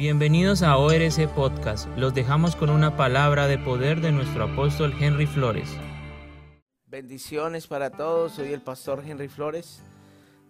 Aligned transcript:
Bienvenidos 0.00 0.62
a 0.62 0.78
ORC 0.78 1.28
Podcast. 1.34 1.86
Los 1.98 2.14
dejamos 2.14 2.56
con 2.56 2.70
una 2.70 2.96
palabra 2.96 3.46
de 3.46 3.58
poder 3.58 4.00
de 4.00 4.12
nuestro 4.12 4.44
apóstol 4.44 4.94
Henry 4.98 5.26
Flores. 5.26 5.68
Bendiciones 6.86 7.66
para 7.66 7.90
todos. 7.90 8.32
Soy 8.32 8.54
el 8.54 8.62
pastor 8.62 9.04
Henry 9.06 9.28
Flores 9.28 9.82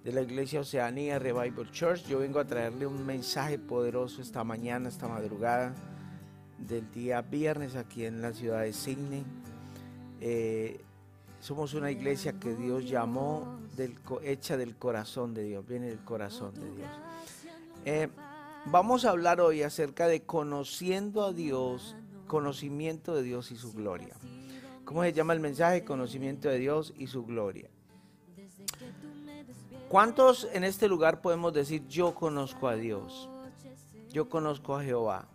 de 0.05 0.13
la 0.13 0.21
Iglesia 0.21 0.61
Oceanía 0.61 1.19
Revival 1.19 1.69
Church. 1.73 2.07
Yo 2.07 2.21
vengo 2.21 2.39
a 2.39 2.45
traerle 2.45 2.87
un 2.87 3.05
mensaje 3.05 3.59
poderoso 3.59 4.23
esta 4.23 4.45
mañana, 4.45 4.89
esta 4.89 5.09
madrugada 5.09 5.75
del 6.57 6.89
día 6.93 7.21
viernes 7.21 7.75
aquí 7.75 8.05
en 8.05 8.23
la 8.23 8.33
ciudad 8.33 8.61
de 8.61 8.73
Sydney. 8.73 9.25
Eh, 10.21 10.81
somos 11.41 11.75
una 11.75 11.91
iglesia 11.91 12.35
que 12.35 12.55
Dios 12.55 12.89
llamó 12.89 13.59
hecha 14.23 14.57
del 14.57 14.77
corazón 14.77 15.35
de 15.35 15.43
Dios, 15.43 15.67
viene 15.67 15.89
del 15.89 16.05
corazón 16.05 16.55
de 16.55 16.71
Dios. 16.71 16.91
Eh, 17.85 18.09
vamos 18.67 19.05
a 19.05 19.11
hablar 19.11 19.41
hoy 19.41 19.63
acerca 19.63 20.07
de 20.07 20.23
conociendo 20.23 21.25
a 21.25 21.33
Dios, 21.33 21.97
conocimiento 22.27 23.15
de 23.15 23.23
Dios 23.23 23.51
y 23.51 23.57
su 23.57 23.73
gloria. 23.73 24.17
¿Cómo 24.85 25.03
se 25.03 25.13
llama 25.13 25.33
el 25.33 25.41
mensaje? 25.41 25.85
Conocimiento 25.85 26.49
de 26.49 26.59
Dios 26.59 26.93
y 26.97 27.07
su 27.07 27.25
gloria. 27.25 27.71
¿Cuántos 29.89 30.49
en 30.53 30.65
este 30.65 30.89
lugar 30.89 31.21
podemos 31.21 31.53
decir 31.53 31.87
yo 31.89 32.15
conozco 32.15 32.69
a 32.69 32.77
Dios? 32.77 33.29
Yo 34.13 34.29
conozco 34.29 34.77
a 34.77 34.83
Jehová. 34.83 35.29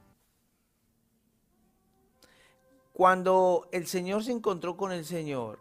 Cuando 2.94 3.68
el 3.74 3.88
Señor 3.88 4.24
se 4.24 4.32
encontró 4.32 4.78
con 4.78 4.94
el 4.94 5.04
Señor, 5.04 5.60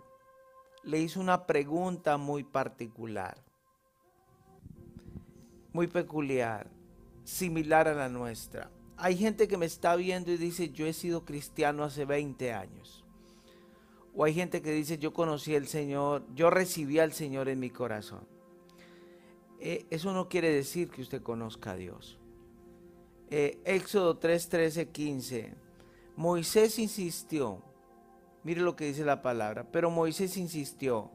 le 0.84 1.00
hizo 1.00 1.20
una 1.20 1.46
pregunta 1.46 2.16
muy 2.16 2.44
particular, 2.44 3.36
muy 5.72 5.88
peculiar, 5.88 6.68
similar 7.24 7.88
a 7.88 7.94
la 7.94 8.08
nuestra. 8.08 8.70
Hay 8.96 9.16
gente 9.16 9.48
que 9.48 9.56
me 9.56 9.66
está 9.66 9.96
viendo 9.96 10.30
y 10.30 10.36
dice, 10.36 10.70
yo 10.70 10.86
he 10.86 10.92
sido 10.92 11.24
cristiano 11.24 11.82
hace 11.82 12.04
20 12.04 12.52
años. 12.52 13.04
O 14.14 14.24
hay 14.24 14.34
gente 14.34 14.62
que 14.62 14.70
dice, 14.70 14.98
yo 14.98 15.12
conocí 15.12 15.56
al 15.56 15.66
Señor, 15.66 16.24
yo 16.34 16.50
recibí 16.50 17.00
al 17.00 17.12
Señor 17.12 17.48
en 17.48 17.58
mi 17.58 17.70
corazón. 17.70 18.26
Eh, 19.58 19.86
eso 19.90 20.12
no 20.12 20.28
quiere 20.28 20.50
decir 20.50 20.90
que 20.90 21.02
usted 21.02 21.22
conozca 21.22 21.72
a 21.72 21.76
Dios. 21.76 22.18
Eh, 23.30 23.58
Éxodo 23.64 24.18
3, 24.18 24.48
13, 24.48 24.88
15. 24.90 25.54
Moisés 26.16 26.78
insistió, 26.78 27.62
mire 28.44 28.60
lo 28.60 28.76
que 28.76 28.84
dice 28.84 29.04
la 29.04 29.22
palabra, 29.22 29.66
pero 29.72 29.90
Moisés 29.90 30.36
insistió, 30.36 31.10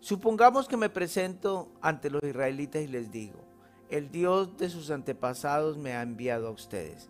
supongamos 0.00 0.66
que 0.66 0.76
me 0.76 0.90
presento 0.90 1.70
ante 1.80 2.10
los 2.10 2.22
israelitas 2.24 2.82
y 2.82 2.88
les 2.88 3.12
digo, 3.12 3.49
el 3.90 4.10
Dios 4.10 4.56
de 4.56 4.70
sus 4.70 4.90
antepasados 4.90 5.76
me 5.76 5.92
ha 5.92 6.02
enviado 6.02 6.48
a 6.48 6.52
ustedes. 6.52 7.08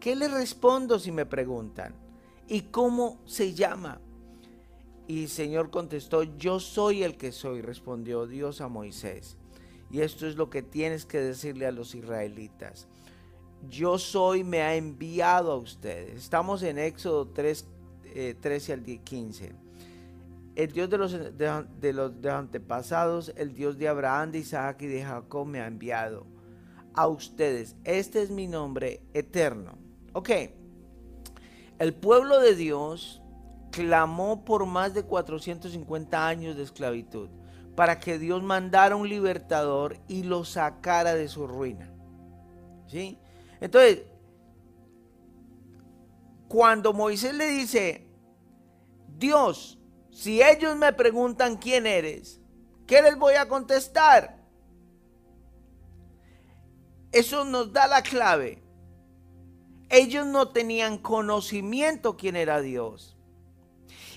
¿Qué 0.00 0.14
les 0.14 0.30
respondo 0.30 0.98
si 0.98 1.10
me 1.10 1.26
preguntan? 1.26 1.94
¿Y 2.46 2.62
cómo 2.62 3.20
se 3.24 3.54
llama? 3.54 4.00
Y 5.06 5.24
el 5.24 5.28
Señor 5.28 5.70
contestó, 5.70 6.22
yo 6.22 6.60
soy 6.60 7.02
el 7.02 7.16
que 7.16 7.32
soy, 7.32 7.62
respondió 7.62 8.26
Dios 8.26 8.60
a 8.60 8.68
Moisés. 8.68 9.36
Y 9.90 10.00
esto 10.00 10.26
es 10.26 10.36
lo 10.36 10.50
que 10.50 10.62
tienes 10.62 11.06
que 11.06 11.18
decirle 11.18 11.66
a 11.66 11.72
los 11.72 11.94
israelitas. 11.94 12.86
Yo 13.68 13.98
soy, 13.98 14.44
me 14.44 14.60
ha 14.60 14.76
enviado 14.76 15.50
a 15.50 15.56
ustedes. 15.56 16.14
Estamos 16.22 16.62
en 16.62 16.78
Éxodo 16.78 17.26
3, 17.28 17.66
13 18.40 18.72
eh, 18.72 18.74
al 18.74 18.84
15. 18.84 19.67
El 20.58 20.72
Dios 20.72 20.90
de 20.90 20.98
los, 20.98 21.12
de, 21.12 21.92
los 21.92 22.20
de 22.20 22.30
antepasados, 22.32 23.32
el 23.36 23.54
Dios 23.54 23.78
de 23.78 23.86
Abraham, 23.86 24.32
de 24.32 24.40
Isaac 24.40 24.82
y 24.82 24.86
de 24.86 25.04
Jacob 25.04 25.46
me 25.46 25.60
ha 25.60 25.68
enviado 25.68 26.26
a 26.94 27.06
ustedes. 27.06 27.76
Este 27.84 28.22
es 28.22 28.30
mi 28.32 28.48
nombre 28.48 29.00
eterno. 29.14 29.78
Ok. 30.14 30.30
El 31.78 31.94
pueblo 31.94 32.40
de 32.40 32.56
Dios 32.56 33.22
clamó 33.70 34.44
por 34.44 34.66
más 34.66 34.94
de 34.94 35.04
450 35.04 36.26
años 36.26 36.56
de 36.56 36.64
esclavitud 36.64 37.28
para 37.76 38.00
que 38.00 38.18
Dios 38.18 38.42
mandara 38.42 38.96
un 38.96 39.08
libertador 39.08 39.96
y 40.08 40.24
lo 40.24 40.44
sacara 40.44 41.14
de 41.14 41.28
su 41.28 41.46
ruina. 41.46 41.88
¿Sí? 42.88 43.16
Entonces, 43.60 44.02
cuando 46.48 46.92
Moisés 46.92 47.34
le 47.34 47.46
dice, 47.46 48.08
Dios, 49.16 49.77
si 50.18 50.42
ellos 50.42 50.74
me 50.74 50.92
preguntan 50.92 51.58
quién 51.58 51.86
eres, 51.86 52.40
¿qué 52.88 53.00
les 53.02 53.16
voy 53.16 53.34
a 53.34 53.46
contestar? 53.46 54.36
Eso 57.12 57.44
nos 57.44 57.72
da 57.72 57.86
la 57.86 58.02
clave. 58.02 58.60
Ellos 59.88 60.26
no 60.26 60.48
tenían 60.48 60.98
conocimiento 60.98 62.16
quién 62.16 62.34
era 62.34 62.60
Dios. 62.60 63.16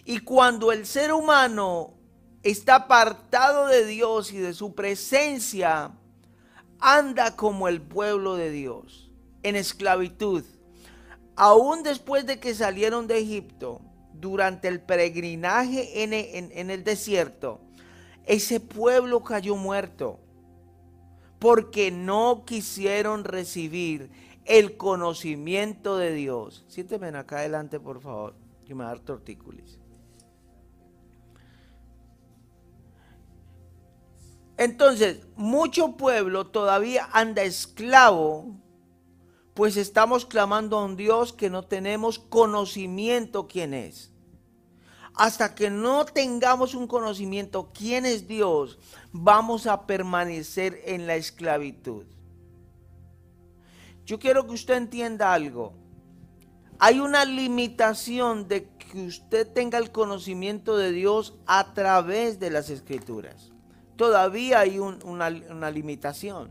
Y 0.04 0.22
cuando 0.22 0.72
el 0.72 0.88
ser 0.88 1.14
humano 1.14 1.94
está 2.42 2.78
apartado 2.78 3.68
de 3.68 3.86
Dios 3.86 4.34
y 4.34 4.40
de 4.40 4.56
su 4.56 4.74
presencia, 4.74 5.92
anda 6.80 7.36
como 7.36 7.68
el 7.68 7.80
pueblo 7.80 8.38
de 8.38 8.50
Dios, 8.50 9.12
en 9.44 9.56
esclavitud. 9.56 10.44
Aún 11.36 11.84
después 11.84 12.26
de 12.26 12.40
que 12.40 12.56
salieron 12.56 13.06
de 13.06 13.20
Egipto, 13.20 13.82
durante 14.22 14.70
el 14.70 14.80
peregrinaje 14.80 16.04
en, 16.04 16.14
en 16.14 16.70
el 16.70 16.84
desierto, 16.84 17.60
ese 18.26 18.60
pueblo 18.62 19.24
cayó 19.24 19.56
muerto 19.58 20.20
porque 21.40 21.90
no 21.92 22.46
quisieron 22.46 23.24
recibir 23.24 24.12
el 24.46 24.78
conocimiento 24.78 25.98
de 25.98 26.14
Dios. 26.14 26.64
Siénteme 26.68 27.08
acá 27.08 27.40
adelante, 27.40 27.80
por 27.80 28.00
favor, 28.00 28.36
que 28.66 28.76
me 28.76 28.84
va. 28.84 29.00
Entonces, 34.58 35.26
mucho 35.36 35.98
pueblo 35.98 36.46
todavía 36.46 37.10
anda 37.12 37.42
esclavo, 37.42 38.61
pues 39.54 39.78
estamos 39.78 40.26
clamando 40.26 40.78
a 40.78 40.86
un 40.86 40.96
Dios 40.96 41.34
que 41.34 41.50
no 41.50 41.64
tenemos 41.64 42.20
conocimiento 42.20 43.48
quién 43.48 43.74
es. 43.74 44.12
Hasta 45.14 45.56
que 45.56 45.70
no 45.70 46.06
tengamos 46.06 46.74
un 46.74 46.88
conocimiento 46.88 47.72
quién 47.74 48.06
es 48.06 48.28
Dios, 48.28 48.80
vamos 49.12 49.68
a 49.68 49.86
permanecer 49.86 50.82
en 50.86 51.06
la 51.06 51.16
esclavitud. 51.16 52.06
Yo 54.06 54.20
quiero 54.20 54.46
que 54.46 54.54
usted 54.54 54.76
entienda 54.76 55.34
algo. 55.34 55.74
Hay 56.80 57.00
una 57.00 57.26
limitación 57.26 58.48
de 58.48 58.70
que 58.70 59.06
usted 59.06 59.48
tenga 59.48 59.78
el 59.78 59.92
conocimiento 59.92 60.78
de 60.78 60.92
Dios 60.92 61.36
a 61.46 61.74
través 61.74 62.40
de 62.40 62.50
las 62.50 62.70
escrituras 62.70 63.52
todavía 64.02 64.62
hay 64.62 64.80
una, 64.80 65.30
limitación. 65.70 66.50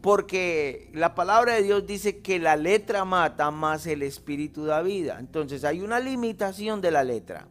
Porque 0.00 0.90
la 0.94 1.14
palabra 1.14 1.54
de 1.54 1.62
Dios 1.62 1.86
dice 1.86 2.20
que 2.20 2.38
la 2.38 2.56
letra 2.56 3.04
mata, 3.04 3.50
más 3.50 3.86
el 3.86 4.02
espíritu 4.02 4.64
da 4.64 4.80
vida. 4.82 5.16
Entonces 5.18 5.64
hay 5.64 5.80
una 5.80 5.98
limitación 5.98 6.80
de 6.80 6.92
la 6.92 7.02
letra. 7.02 7.48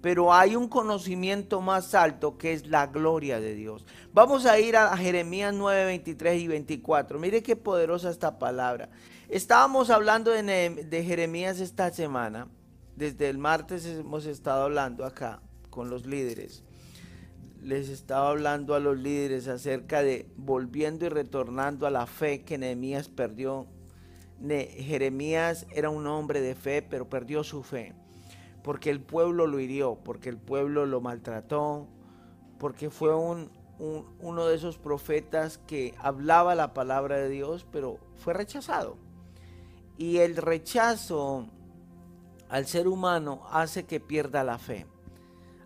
Pero 0.00 0.34
hay 0.34 0.56
un 0.56 0.68
conocimiento 0.68 1.60
más 1.60 1.94
alto 1.94 2.36
que 2.36 2.52
es 2.52 2.66
la 2.66 2.86
gloria 2.86 3.40
de 3.40 3.54
Dios. 3.54 3.86
Vamos 4.12 4.44
a 4.44 4.58
ir 4.58 4.76
a 4.76 4.94
Jeremías 4.96 5.54
9, 5.54 5.84
23 5.86 6.42
y 6.42 6.48
24. 6.48 7.18
Mire 7.18 7.42
qué 7.42 7.56
poderosa 7.56 8.10
esta 8.10 8.38
palabra. 8.38 8.90
Estábamos 9.28 9.90
hablando 9.90 10.30
de, 10.30 10.42
de 10.42 11.04
Jeremías 11.04 11.60
esta 11.60 11.90
semana. 11.90 12.48
Desde 12.96 13.28
el 13.28 13.38
martes 13.38 13.86
hemos 13.86 14.26
estado 14.26 14.64
hablando 14.64 15.04
acá 15.04 15.40
con 15.70 15.90
los 15.90 16.06
líderes 16.06 16.63
les 17.64 17.88
estaba 17.88 18.28
hablando 18.28 18.74
a 18.74 18.78
los 18.78 18.98
líderes 18.98 19.48
acerca 19.48 20.02
de 20.02 20.30
volviendo 20.36 21.06
y 21.06 21.08
retornando 21.08 21.86
a 21.86 21.90
la 21.90 22.06
fe 22.06 22.42
que 22.42 22.58
Nehemías 22.58 23.08
perdió. 23.08 23.66
Jeremías 24.38 25.66
era 25.70 25.88
un 25.88 26.06
hombre 26.06 26.42
de 26.42 26.54
fe, 26.54 26.82
pero 26.82 27.08
perdió 27.08 27.42
su 27.42 27.62
fe, 27.62 27.94
porque 28.62 28.90
el 28.90 29.00
pueblo 29.00 29.46
lo 29.46 29.60
hirió, 29.60 29.94
porque 30.04 30.28
el 30.28 30.36
pueblo 30.36 30.84
lo 30.84 31.00
maltrató, 31.00 31.88
porque 32.58 32.90
fue 32.90 33.14
un, 33.14 33.50
uno 34.20 34.46
de 34.46 34.56
esos 34.56 34.76
profetas 34.76 35.56
que 35.56 35.94
hablaba 35.98 36.54
la 36.54 36.74
palabra 36.74 37.16
de 37.16 37.30
Dios, 37.30 37.66
pero 37.72 37.98
fue 38.16 38.34
rechazado. 38.34 38.98
Y 39.96 40.18
el 40.18 40.36
rechazo 40.36 41.46
al 42.50 42.66
ser 42.66 42.88
humano 42.88 43.40
hace 43.50 43.84
que 43.84 44.00
pierda 44.00 44.44
la 44.44 44.58
fe 44.58 44.86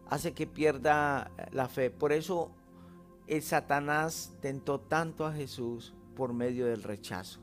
hace 0.09 0.33
que 0.33 0.47
pierda 0.47 1.31
la 1.53 1.69
fe. 1.69 1.91
Por 1.91 2.13
eso 2.13 2.51
el 3.27 3.43
Satanás 3.43 4.33
tentó 4.41 4.81
tanto 4.81 5.27
a 5.27 5.33
Jesús 5.33 5.95
por 6.17 6.33
medio 6.33 6.67
del 6.67 6.83
rechazo. 6.83 7.41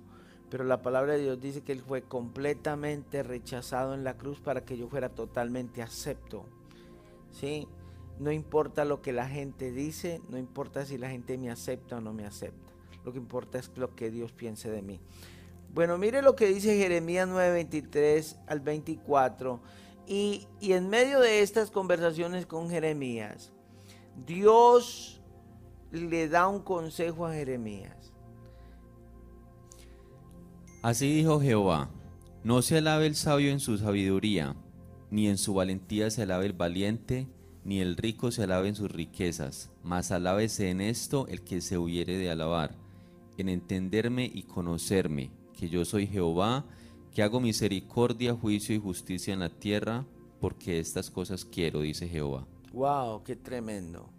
Pero 0.49 0.63
la 0.63 0.81
palabra 0.81 1.13
de 1.13 1.23
Dios 1.23 1.41
dice 1.41 1.61
que 1.61 1.71
Él 1.71 1.81
fue 1.81 2.03
completamente 2.03 3.23
rechazado 3.23 3.93
en 3.93 4.03
la 4.03 4.17
cruz 4.17 4.39
para 4.39 4.63
que 4.63 4.77
yo 4.77 4.87
fuera 4.87 5.09
totalmente 5.09 5.81
acepto. 5.81 6.45
¿Sí? 7.31 7.67
No 8.19 8.31
importa 8.31 8.85
lo 8.85 9.01
que 9.01 9.11
la 9.11 9.27
gente 9.27 9.71
dice, 9.71 10.21
no 10.29 10.37
importa 10.37 10.85
si 10.85 10.97
la 10.97 11.09
gente 11.09 11.37
me 11.37 11.49
acepta 11.49 11.97
o 11.97 12.01
no 12.01 12.13
me 12.13 12.25
acepta. 12.25 12.71
Lo 13.03 13.11
que 13.11 13.17
importa 13.17 13.59
es 13.59 13.71
lo 13.75 13.95
que 13.95 14.09
Dios 14.09 14.31
piense 14.31 14.69
de 14.69 14.81
mí. 14.81 14.99
Bueno, 15.73 15.97
mire 15.97 16.21
lo 16.21 16.35
que 16.35 16.47
dice 16.47 16.77
Jeremías 16.77 17.27
9:23 17.27 18.37
al 18.47 18.61
24. 18.61 19.59
Y, 20.07 20.47
en 20.61 20.89
medio 20.89 21.19
de 21.19 21.41
estas 21.41 21.71
conversaciones 21.71 22.45
con 22.45 22.69
Jeremías, 22.69 23.51
Dios 24.25 25.21
le 25.91 26.29
da 26.29 26.47
un 26.47 26.61
consejo 26.61 27.25
a 27.25 27.33
Jeremías. 27.33 28.13
Así 30.81 31.11
dijo 31.11 31.41
Jehová, 31.41 31.89
no 32.43 32.61
se 32.61 32.77
alabe 32.77 33.07
el 33.07 33.15
sabio 33.15 33.51
en 33.51 33.59
su 33.59 33.77
sabiduría, 33.77 34.55
ni 35.09 35.27
en 35.27 35.37
su 35.39 35.55
valentía 35.55 36.11
se 36.11 36.21
alabe 36.21 36.45
el 36.45 36.53
valiente, 36.53 37.27
ni 37.63 37.79
el 37.79 37.97
rico 37.97 38.29
se 38.29 38.43
alabe 38.43 38.67
en 38.67 38.75
sus 38.75 38.91
riquezas, 38.91 39.71
mas 39.81 40.11
alábese 40.11 40.69
en 40.69 40.81
esto 40.81 41.25
el 41.27 41.41
que 41.41 41.61
se 41.61 41.79
hubiere 41.79 42.17
de 42.17 42.29
alabar, 42.29 42.75
en 43.37 43.49
entenderme 43.49 44.29
y 44.31 44.43
conocerme, 44.43 45.31
que 45.57 45.69
yo 45.69 45.83
soy 45.85 46.05
Jehová, 46.05 46.65
que 47.15 47.23
hago 47.23 47.39
misericordia, 47.39 48.35
juicio 48.35 48.75
y 48.75 48.79
justicia 48.79 49.33
en 49.33 49.39
la 49.39 49.49
tierra, 49.49 50.05
porque 50.41 50.79
estas 50.79 51.09
cosas 51.09 51.45
quiero, 51.45 51.79
dice 51.79 52.09
Jehová. 52.09 52.45
Wow, 52.73 53.23
qué 53.23 53.37
tremendo. 53.37 54.09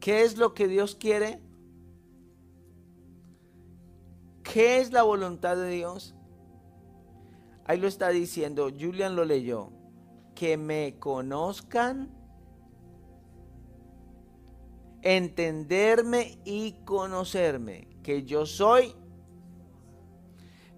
¿Qué 0.00 0.24
es 0.24 0.36
lo 0.36 0.52
que 0.52 0.66
Dios 0.66 0.96
quiere? 0.96 1.40
¿Qué 4.42 4.78
es 4.78 4.90
la 4.90 5.04
voluntad 5.04 5.56
de 5.56 5.70
Dios? 5.70 6.16
Ahí 7.64 7.78
lo 7.78 7.86
está 7.86 8.08
diciendo, 8.08 8.68
Julian 8.68 9.14
lo 9.14 9.24
leyó, 9.24 9.70
que 10.34 10.56
me 10.56 10.98
conozcan, 10.98 12.10
entenderme 15.02 16.40
y 16.44 16.72
conocerme, 16.84 17.86
que 18.02 18.24
yo 18.24 18.44
soy. 18.44 18.92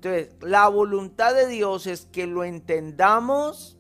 Entonces, 0.03 0.31
la 0.41 0.67
voluntad 0.69 1.35
de 1.35 1.47
Dios 1.47 1.87
es 1.87 2.07
que 2.07 2.27
lo 2.27 2.43
entendamos 2.43 3.77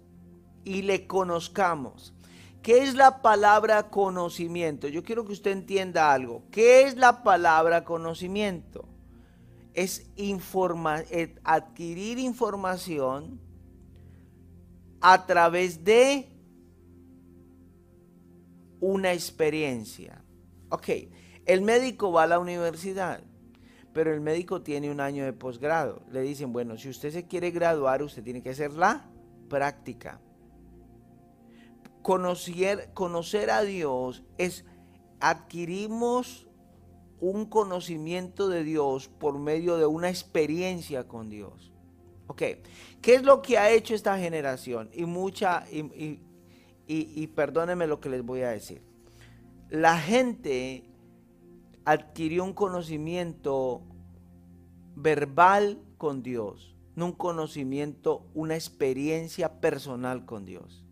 y 0.65 0.83
le 0.83 1.07
conozcamos. 1.07 2.13
¿Qué 2.61 2.83
es 2.83 2.95
la 2.95 3.23
palabra 3.23 3.89
conocimiento? 3.89 4.87
Yo 4.89 5.03
quiero 5.03 5.25
que 5.25 5.33
usted 5.33 5.53
entienda 5.53 6.13
algo. 6.13 6.43
¿Qué 6.51 6.83
es 6.83 6.99
la 6.99 7.23
palabra 7.23 7.85
conocimiento? 7.85 8.85
Es 9.73 10.11
eh, 10.19 11.35
adquirir 11.43 12.19
información 12.19 13.41
a 15.01 15.25
través 15.25 15.83
de 15.85 16.29
una 18.79 19.15
experiencia. 19.15 20.23
Ok, 20.69 20.91
el 21.47 21.63
médico 21.63 22.13
va 22.13 22.25
a 22.25 22.27
la 22.27 22.39
universidad, 22.39 23.23
pero 23.93 24.13
el 24.13 24.21
médico 24.21 24.63
tiene 24.63 24.91
un 24.91 25.01
año 25.01 25.25
de 25.25 25.33
posgrado. 25.33 26.03
Le 26.11 26.21
dicen, 26.23 26.53
bueno, 26.53 26.77
si 26.77 26.89
usted 26.89 27.11
se 27.11 27.27
quiere 27.27 27.51
graduar, 27.51 28.03
usted 28.03 28.23
tiene 28.23 28.43
que 28.43 28.51
hacer 28.51 28.73
la 28.73 29.11
práctica. 29.49 30.21
Conocer, 32.03 32.91
conocer 32.95 33.51
a 33.51 33.63
Dios 33.63 34.23
es 34.39 34.65
adquirimos 35.21 36.47
un 37.21 37.45
conocimiento 37.47 38.49
de 38.49 38.65
Dios 38.65 39.09
por 39.09 39.39
medio 39.39 39.77
de 39.77 39.87
una 39.87 40.09
experiencia 40.09 41.07
con 41.07 41.29
Dios. 41.29 41.73
Ok, 42.29 42.43
¿qué 43.03 43.15
es 43.15 43.25
lo 43.25 43.43
que 43.43 43.59
ha 43.59 43.71
hecho 43.71 43.95
esta 43.95 44.17
generación? 44.19 44.89
Y 44.95 45.05
mucha, 45.05 45.67
y, 45.71 46.21
y 46.87 47.27
perdónenme 47.27 47.87
lo 47.87 48.01
que 48.01 48.09
les 48.09 48.23
voy 48.23 48.43
a 48.43 48.51
decir. 48.51 48.83
La 49.69 49.99
gente 49.99 50.90
adquirió 51.91 52.45
un 52.45 52.53
conocimiento 52.53 53.83
verbal 54.95 55.83
con 55.99 56.23
Dios, 56.23 56.77
no 56.95 57.07
un 57.07 57.13
conocimiento, 57.13 58.29
una 58.33 58.55
experiencia 58.55 59.61
personal 59.61 60.25
con 60.25 60.45
Dios. 60.45 60.85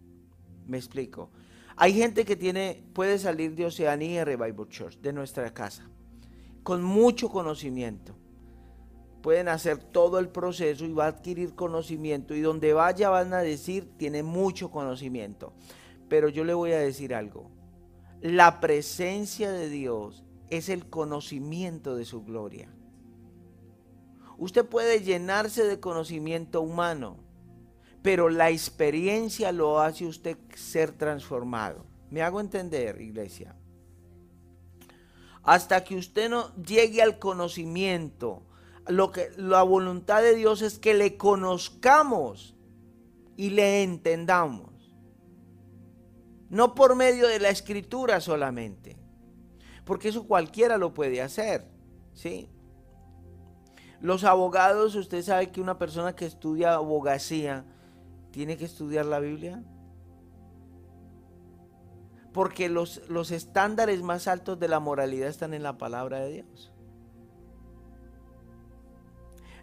Me 0.67 0.77
explico. 0.77 1.31
Hay 1.77 1.93
gente 1.93 2.25
que 2.25 2.35
tiene, 2.35 2.83
puede 2.95 3.21
salir 3.21 3.55
de 3.55 3.67
Oceanía 3.67 4.25
Revival 4.25 4.69
Church, 4.69 4.99
de 5.01 5.13
nuestra 5.13 5.55
casa, 5.55 5.89
con 6.65 6.83
mucho 6.83 7.29
conocimiento. 7.29 8.17
Pueden 9.23 9.47
hacer 9.47 9.79
todo 9.79 10.19
el 10.19 10.29
proceso 10.29 10.85
y 10.85 10.93
va 10.93 11.05
a 11.05 11.09
adquirir 11.09 11.55
conocimiento. 11.55 12.35
Y 12.35 12.41
donde 12.41 12.73
vaya 12.73 13.09
van 13.09 13.35
a 13.35 13.39
decir, 13.39 13.89
tiene 13.97 14.25
mucho 14.25 14.73
conocimiento. 14.73 15.53
Pero 16.09 16.29
yo 16.29 16.43
le 16.43 16.55
voy 16.55 16.73
a 16.73 16.79
decir 16.81 17.15
algo. 17.15 17.51
La 18.21 18.59
presencia 18.59 19.53
de 19.53 19.69
Dios 19.69 20.25
es 20.51 20.69
el 20.69 20.89
conocimiento 20.89 21.97
de 21.97 22.05
su 22.05 22.25
gloria. 22.25 22.71
Usted 24.39 24.65
puede 24.65 25.03
llenarse 25.03 25.65
de 25.65 25.81
conocimiento 25.81 26.63
humano, 26.63 27.17
pero 28.03 28.29
la 28.29 28.51
experiencia 28.51 29.51
lo 29.53 29.81
hace 29.81 30.07
usted 30.07 30.39
ser 30.55 30.93
transformado. 30.93 31.85
¿Me 32.11 32.23
hago 32.23 32.41
entender, 32.41 33.01
iglesia? 33.01 33.57
Hasta 35.43 35.83
que 35.83 35.97
usted 35.97 36.31
no 36.31 36.55
llegue 36.57 37.03
al 37.03 37.19
conocimiento, 37.19 38.43
lo 38.87 39.11
que 39.11 39.31
la 39.37 39.63
voluntad 39.63 40.23
de 40.23 40.35
Dios 40.35 40.63
es 40.63 40.79
que 40.79 40.95
le 40.95 41.17
conozcamos 41.17 42.55
y 43.37 43.51
le 43.51 43.83
entendamos. 43.83 44.93
No 46.49 46.75
por 46.75 46.97
medio 46.97 47.29
de 47.29 47.41
la 47.41 47.51
escritura 47.51 48.21
solamente, 48.21 48.97
porque 49.89 50.11
eso 50.11 50.27
cualquiera 50.27 50.77
lo 50.77 50.93
puede 50.93 51.23
hacer, 51.23 51.67
¿sí? 52.13 52.51
Los 54.03 54.23
abogados, 54.23 54.95
usted 54.95 55.23
sabe 55.23 55.51
que 55.51 55.63
una 55.63 55.79
persona 55.79 56.15
que 56.15 56.27
estudia 56.27 56.75
abogacía 56.75 57.65
tiene 58.31 58.59
que 58.59 58.67
estudiar 58.67 59.07
la 59.07 59.19
Biblia. 59.19 59.65
Porque 62.35 62.69
los, 62.69 63.01
los 63.09 63.31
estándares 63.31 64.03
más 64.03 64.29
altos 64.29 64.61
de 64.61 64.69
la 64.69 64.79
moralidad 64.79 65.31
están 65.31 65.55
en 65.55 65.63
la 65.63 65.79
palabra 65.79 66.21
de 66.21 66.33
Dios. 66.35 66.71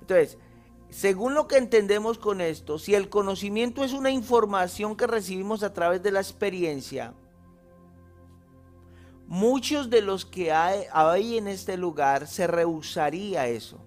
Entonces, 0.01 0.39
según 0.89 1.36
lo 1.36 1.48
que 1.48 1.57
entendemos 1.57 2.18
con 2.18 2.42
esto, 2.42 2.80
si 2.80 2.95
el 2.95 3.10
conocimiento 3.10 3.83
es 3.83 3.94
una 3.94 4.10
información 4.10 4.98
que 4.98 5.06
recibimos 5.06 5.62
a 5.62 5.72
través 5.72 6.01
de 6.01 6.10
la 6.10 6.19
experiencia, 6.19 7.13
muchos 9.27 9.89
de 9.89 10.01
los 10.01 10.25
que 10.25 10.51
hay, 10.51 11.38
en 11.38 11.48
este 11.48 11.77
lugar 11.77 12.27
se 12.27 12.48
rehusaría 12.48 13.48
eso. 13.48 13.80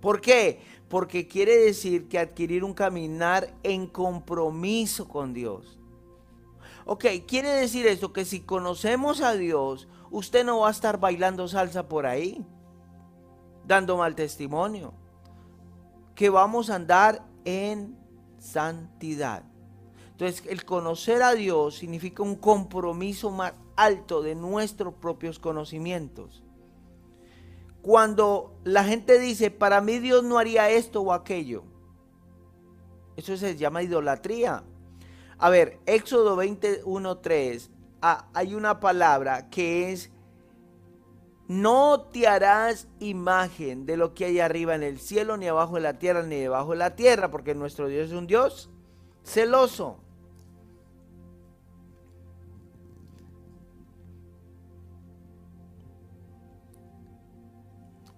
¿Por 0.00 0.20
qué? 0.20 0.60
porque 0.92 1.26
quiere 1.26 1.56
decir 1.56 2.06
que 2.06 2.18
adquirir 2.18 2.62
un 2.62 2.74
caminar 2.74 3.54
en 3.62 3.86
compromiso 3.86 5.08
con 5.08 5.32
Dios. 5.32 5.78
Ok, 6.84 7.06
quiere 7.26 7.48
decir 7.48 7.86
esto 7.86 8.12
que 8.12 8.26
si 8.26 8.40
conocemos 8.40 9.22
a 9.22 9.32
Dios, 9.32 9.88
usted 10.10 10.44
no 10.44 10.58
va 10.58 10.68
a 10.68 10.70
estar 10.70 11.00
bailando 11.00 11.48
salsa 11.48 11.88
por 11.88 12.04
ahí, 12.04 12.44
dando 13.64 13.96
mal 13.96 14.14
testimonio, 14.14 14.92
que 16.14 16.28
vamos 16.28 16.68
a 16.68 16.74
andar 16.74 17.24
en 17.46 17.96
santidad. 18.38 19.44
Entonces, 20.10 20.44
el 20.46 20.66
conocer 20.66 21.22
a 21.22 21.32
Dios 21.32 21.76
significa 21.76 22.22
un 22.22 22.36
compromiso 22.36 23.30
más 23.30 23.54
alto 23.76 24.22
de 24.22 24.34
nuestros 24.34 24.94
propios 24.94 25.38
conocimientos 25.38 26.42
cuando 27.82 28.54
la 28.62 28.84
gente 28.84 29.18
dice, 29.18 29.50
para 29.50 29.80
mí 29.80 29.98
Dios 29.98 30.22
no 30.22 30.38
haría 30.38 30.70
esto 30.70 31.02
o 31.02 31.12
aquello. 31.12 31.64
Eso 33.16 33.36
se 33.36 33.56
llama 33.56 33.82
idolatría. 33.82 34.62
A 35.36 35.50
ver, 35.50 35.80
Éxodo 35.84 36.36
21.3, 36.36 37.68
ah, 38.00 38.28
hay 38.32 38.54
una 38.54 38.78
palabra 38.78 39.50
que 39.50 39.90
es, 39.92 40.12
no 41.48 42.02
te 42.12 42.28
harás 42.28 42.86
imagen 43.00 43.84
de 43.84 43.96
lo 43.96 44.14
que 44.14 44.26
hay 44.26 44.38
arriba 44.38 44.76
en 44.76 44.84
el 44.84 45.00
cielo, 45.00 45.36
ni 45.36 45.48
abajo 45.48 45.74
de 45.74 45.80
la 45.80 45.98
tierra, 45.98 46.22
ni 46.22 46.36
debajo 46.36 46.70
de 46.70 46.78
la 46.78 46.94
tierra, 46.94 47.32
porque 47.32 47.56
nuestro 47.56 47.88
Dios 47.88 48.10
es 48.10 48.12
un 48.16 48.28
Dios 48.28 48.70
celoso. 49.24 49.98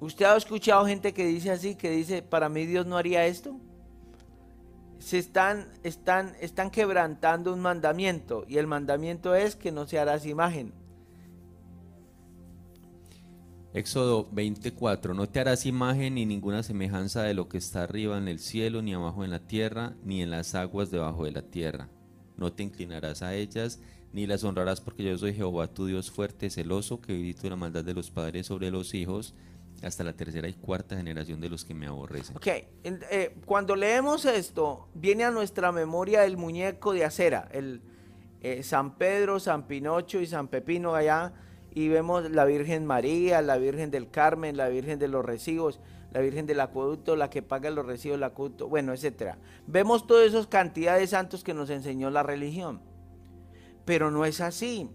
¿Usted 0.04 0.26
ha 0.26 0.36
escuchado 0.36 0.84
gente 0.84 1.14
que 1.14 1.24
dice 1.24 1.50
así, 1.50 1.76
que 1.76 1.90
dice, 1.90 2.20
para 2.20 2.50
mí 2.50 2.66
Dios 2.66 2.84
no 2.84 2.98
haría 2.98 3.24
esto? 3.24 3.56
Se 4.98 5.16
están, 5.16 5.66
están, 5.82 6.34
están 6.42 6.70
quebrantando 6.70 7.54
un 7.54 7.60
mandamiento 7.60 8.44
y 8.46 8.58
el 8.58 8.66
mandamiento 8.66 9.34
es 9.34 9.56
que 9.56 9.72
no 9.72 9.86
se 9.86 9.98
harás 9.98 10.26
imagen. 10.26 10.74
Éxodo 13.72 14.28
24, 14.30 15.14
no 15.14 15.26
te 15.26 15.40
harás 15.40 15.64
imagen 15.64 16.16
ni 16.16 16.26
ninguna 16.26 16.62
semejanza 16.62 17.22
de 17.22 17.32
lo 17.32 17.48
que 17.48 17.56
está 17.56 17.84
arriba 17.84 18.18
en 18.18 18.28
el 18.28 18.40
cielo, 18.40 18.82
ni 18.82 18.92
abajo 18.92 19.24
en 19.24 19.30
la 19.30 19.40
tierra, 19.40 19.94
ni 20.04 20.20
en 20.20 20.30
las 20.30 20.54
aguas 20.54 20.90
debajo 20.90 21.24
de 21.24 21.32
la 21.32 21.42
tierra. 21.42 21.88
No 22.36 22.52
te 22.52 22.62
inclinarás 22.62 23.22
a 23.22 23.34
ellas, 23.34 23.80
ni 24.12 24.26
las 24.26 24.44
honrarás 24.44 24.82
porque 24.82 25.02
yo 25.02 25.16
soy 25.16 25.32
Jehová 25.32 25.66
tu 25.68 25.86
Dios 25.86 26.10
fuerte, 26.10 26.50
celoso, 26.50 27.00
que 27.00 27.14
visto 27.14 27.48
la 27.48 27.56
maldad 27.56 27.84
de 27.84 27.94
los 27.94 28.10
padres 28.10 28.48
sobre 28.48 28.70
los 28.70 28.92
hijos, 28.92 29.34
hasta 29.82 30.04
la 30.04 30.12
tercera 30.12 30.48
y 30.48 30.54
cuarta 30.54 30.96
generación 30.96 31.40
de 31.40 31.48
los 31.48 31.64
que 31.64 31.74
me 31.74 31.86
aborrecen. 31.86 32.36
Ok, 32.36 32.46
eh, 32.46 33.36
cuando 33.44 33.76
leemos 33.76 34.24
esto, 34.24 34.88
viene 34.94 35.24
a 35.24 35.30
nuestra 35.30 35.72
memoria 35.72 36.24
el 36.24 36.36
muñeco 36.36 36.92
de 36.92 37.04
acera, 37.04 37.48
el 37.52 37.82
eh, 38.40 38.62
San 38.62 38.96
Pedro, 38.96 39.40
San 39.40 39.66
Pinocho 39.66 40.20
y 40.20 40.26
San 40.26 40.48
Pepino 40.48 40.94
allá, 40.94 41.32
y 41.74 41.88
vemos 41.88 42.30
la 42.30 42.44
Virgen 42.44 42.86
María, 42.86 43.42
la 43.42 43.56
Virgen 43.56 43.90
del 43.90 44.10
Carmen, 44.10 44.56
la 44.56 44.68
Virgen 44.68 44.98
de 44.98 45.08
los 45.08 45.24
recibos, 45.24 45.80
la 46.12 46.20
Virgen 46.20 46.46
del 46.46 46.60
acueducto, 46.60 47.16
la 47.16 47.28
que 47.28 47.42
paga 47.42 47.70
los 47.70 47.84
recibos 47.84 48.16
del 48.16 48.24
acueducto, 48.24 48.68
bueno, 48.68 48.92
etcétera. 48.92 49.38
Vemos 49.66 50.06
todas 50.06 50.28
esas 50.28 50.46
cantidades 50.46 51.00
de 51.00 51.06
santos 51.08 51.42
que 51.42 51.54
nos 51.54 51.70
enseñó 51.70 52.10
la 52.10 52.22
religión, 52.22 52.80
pero 53.84 54.10
no 54.10 54.24
es 54.24 54.40
así. 54.40 54.88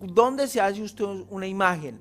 ¿Dónde 0.00 0.48
se 0.48 0.60
hace 0.60 0.82
usted 0.82 1.04
una 1.30 1.46
imagen? 1.46 2.00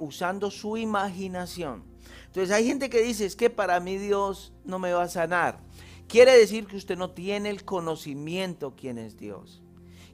Usando 0.00 0.50
su 0.50 0.76
imaginación. 0.76 1.84
Entonces 2.26 2.50
hay 2.50 2.66
gente 2.66 2.90
que 2.90 3.02
dice, 3.02 3.26
es 3.26 3.36
que 3.36 3.50
para 3.50 3.80
mí 3.80 3.96
Dios 3.96 4.52
no 4.64 4.78
me 4.78 4.92
va 4.92 5.04
a 5.04 5.08
sanar. 5.08 5.60
Quiere 6.08 6.36
decir 6.36 6.66
que 6.66 6.76
usted 6.76 6.98
no 6.98 7.10
tiene 7.10 7.50
el 7.50 7.64
conocimiento 7.64 8.74
quién 8.76 8.98
es 8.98 9.16
Dios. 9.16 9.62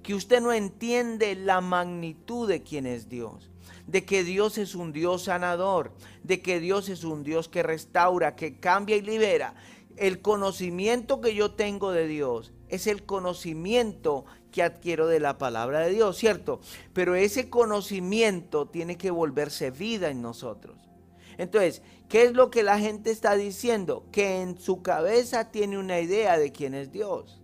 Que 0.02 0.14
usted 0.14 0.40
no 0.40 0.52
entiende 0.52 1.34
la 1.34 1.60
magnitud 1.60 2.48
de 2.48 2.62
quién 2.62 2.86
es 2.86 3.08
Dios. 3.08 3.50
De 3.86 4.04
que 4.04 4.22
Dios 4.22 4.56
es 4.58 4.74
un 4.74 4.92
Dios 4.92 5.24
sanador. 5.24 5.92
De 6.22 6.40
que 6.40 6.60
Dios 6.60 6.88
es 6.88 7.04
un 7.04 7.22
Dios 7.22 7.48
que 7.48 7.62
restaura, 7.62 8.36
que 8.36 8.58
cambia 8.58 8.96
y 8.96 9.02
libera. 9.02 9.54
El 9.96 10.22
conocimiento 10.22 11.20
que 11.20 11.34
yo 11.34 11.52
tengo 11.52 11.90
de 11.90 12.06
Dios 12.06 12.52
es 12.68 12.86
el 12.86 13.04
conocimiento 13.04 14.24
que 14.50 14.62
adquiero 14.62 15.06
de 15.06 15.20
la 15.20 15.38
palabra 15.38 15.80
de 15.80 15.90
Dios, 15.90 16.16
¿cierto? 16.16 16.60
Pero 16.92 17.14
ese 17.14 17.48
conocimiento 17.48 18.68
tiene 18.68 18.96
que 18.96 19.10
volverse 19.10 19.70
vida 19.70 20.10
en 20.10 20.22
nosotros. 20.22 20.90
Entonces, 21.38 21.82
¿qué 22.08 22.24
es 22.24 22.34
lo 22.34 22.50
que 22.50 22.62
la 22.62 22.78
gente 22.78 23.10
está 23.10 23.34
diciendo? 23.34 24.04
Que 24.12 24.42
en 24.42 24.58
su 24.58 24.82
cabeza 24.82 25.50
tiene 25.50 25.78
una 25.78 26.00
idea 26.00 26.38
de 26.38 26.52
quién 26.52 26.74
es 26.74 26.92
Dios. 26.92 27.40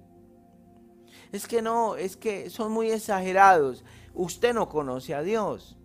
Es 1.32 1.46
que 1.46 1.62
no, 1.62 1.96
es 1.96 2.16
que 2.16 2.50
son 2.50 2.72
muy 2.72 2.90
exagerados. 2.90 3.84
Usted 4.14 4.54
no 4.54 4.68
conoce 4.68 5.14
a 5.14 5.22
Dios. 5.22 5.76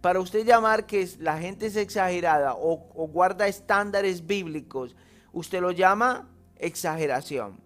Para 0.00 0.20
usted 0.20 0.44
llamar 0.44 0.86
que 0.86 1.08
la 1.18 1.38
gente 1.38 1.66
es 1.66 1.76
exagerada 1.76 2.54
o, 2.54 2.90
o 2.94 3.06
guarda 3.06 3.46
estándares 3.46 4.26
bíblicos, 4.26 4.96
usted 5.32 5.60
lo 5.60 5.70
llama 5.70 6.28
exageración. 6.56 7.61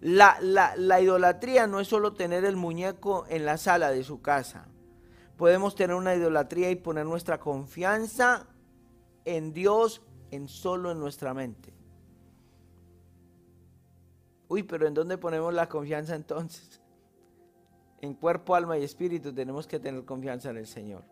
La, 0.00 0.36
la- 0.40 0.76
la 0.76 1.00
idolatría 1.00 1.66
no 1.66 1.80
es 1.80 1.88
solo 1.88 2.12
tener 2.12 2.44
el 2.44 2.56
muñeco 2.56 3.24
en 3.28 3.44
la 3.44 3.56
sala 3.56 3.90
de 3.90 4.04
su 4.04 4.20
casa. 4.20 4.66
Podemos 5.36 5.74
tener 5.74 5.96
una 5.96 6.14
idolatría 6.14 6.70
y 6.70 6.76
poner 6.76 7.06
nuestra 7.06 7.38
confianza 7.38 8.46
en 9.24 9.52
Dios 9.52 10.02
en 10.30 10.48
solo 10.48 10.90
en 10.90 10.98
nuestra 11.00 11.34
mente. 11.34 11.72
Uy, 14.48 14.62
pero 14.62 14.86
¿en 14.86 14.94
dónde 14.94 15.18
ponemos 15.18 15.52
la 15.52 15.68
confianza 15.68 16.14
entonces? 16.14 16.80
En 18.02 18.12
cuerpo, 18.12 18.54
alma 18.54 18.76
y 18.76 18.84
espíritu 18.84 19.32
tenemos 19.32 19.66
que 19.66 19.80
tener 19.80 20.04
confianza 20.04 20.50
en 20.50 20.58
el 20.58 20.66
Señor. 20.66 21.02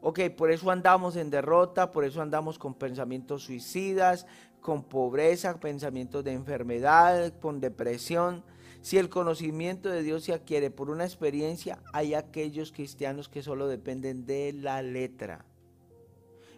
Ok, 0.00 0.20
por 0.36 0.50
eso 0.50 0.70
andamos 0.70 1.16
en 1.16 1.28
derrota, 1.30 1.92
por 1.92 2.04
eso 2.04 2.22
andamos 2.22 2.58
con 2.58 2.74
pensamientos 2.74 3.44
suicidas, 3.44 4.26
con 4.62 4.84
pobreza, 4.84 5.60
pensamientos 5.60 6.24
de 6.24 6.32
enfermedad, 6.32 7.38
con 7.40 7.60
depresión. 7.60 8.44
Si 8.80 8.96
el 8.96 9.10
conocimiento 9.10 9.90
de 9.90 10.02
Dios 10.02 10.24
se 10.24 10.32
adquiere 10.32 10.70
por 10.70 10.88
una 10.88 11.04
experiencia, 11.04 11.82
hay 11.92 12.14
aquellos 12.14 12.72
cristianos 12.72 13.28
que 13.28 13.42
solo 13.42 13.68
dependen 13.68 14.24
de 14.24 14.54
la 14.54 14.80
letra. 14.80 15.44